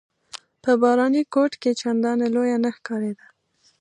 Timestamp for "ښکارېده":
2.77-3.25